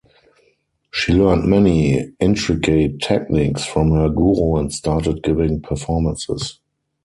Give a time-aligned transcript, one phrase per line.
[0.91, 6.59] She learned many intricate techniques from her guru and started giving performances.